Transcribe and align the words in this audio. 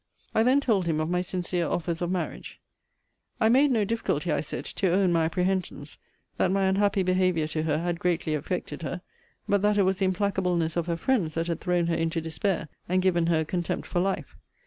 I 0.33 0.41
then 0.41 0.59
told 0.59 0.87
him 0.87 0.99
of 0.99 1.11
my 1.11 1.21
sincere 1.21 1.67
offers 1.67 2.01
of 2.01 2.09
marriage: 2.09 2.59
'I 3.39 3.49
made 3.49 3.69
no 3.69 3.85
difficulty, 3.85 4.31
I 4.31 4.41
said, 4.41 4.65
to 4.65 4.91
own 4.91 5.11
my 5.13 5.25
apprehensions, 5.25 5.99
that 6.37 6.49
my 6.51 6.63
unhappy 6.63 7.03
behaviour 7.03 7.45
to 7.49 7.61
her 7.61 7.77
had 7.77 7.99
greatly 7.99 8.33
affected 8.33 8.81
her: 8.81 9.01
but 9.47 9.61
that 9.61 9.77
it 9.77 9.83
was 9.83 9.99
the 9.99 10.05
implacableness 10.07 10.75
of 10.75 10.87
her 10.87 10.97
friends 10.97 11.35
that 11.35 11.45
had 11.45 11.61
thrown 11.61 11.85
her 11.85 11.95
into 11.95 12.19
despair, 12.19 12.67
and 12.89 13.03
given 13.03 13.27
her 13.27 13.41
a 13.41 13.45
contempt 13.45 13.85
for 13.87 13.99
life.' 13.99 14.35